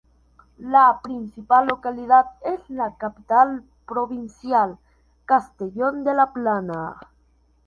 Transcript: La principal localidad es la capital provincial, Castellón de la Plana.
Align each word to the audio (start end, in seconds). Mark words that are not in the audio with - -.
La 0.57 0.99
principal 1.03 1.67
localidad 1.67 2.25
es 2.43 2.59
la 2.71 2.95
capital 2.97 3.61
provincial, 3.85 4.79
Castellón 5.27 6.03
de 6.03 6.15
la 6.15 6.33
Plana. 6.33 6.97